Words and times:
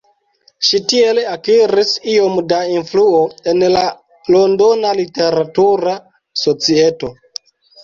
Ŝi 0.69 0.77
tiel 0.93 1.19
akiris 1.33 1.91
iom 2.13 2.39
da 2.53 2.63
influo 2.77 3.21
en 3.53 3.63
la 3.77 3.85
londona 4.39 4.97
literatura 5.03 5.97
societo. 6.49 7.15